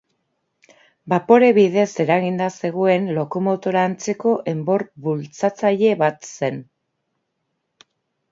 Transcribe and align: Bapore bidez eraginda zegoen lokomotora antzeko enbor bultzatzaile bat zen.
Bapore 1.11 1.49
bidez 1.57 1.89
eraginda 2.03 2.47
zegoen 2.61 3.05
lokomotora 3.17 3.83
antzeko 3.89 4.33
enbor 4.55 4.85
bultzatzaile 5.09 5.91
bat 6.03 6.27
zen. 6.31 6.59